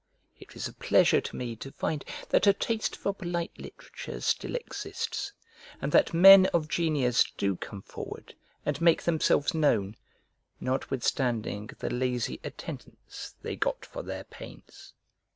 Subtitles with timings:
[0.39, 4.55] It is a pleasure to me to find that a taste for polite literature still
[4.55, 5.31] exists,
[5.79, 8.33] and that men of genius do come forward
[8.65, 9.95] and make themselves known,
[10.59, 14.93] notwithstanding the lazy attendance they got for their pains.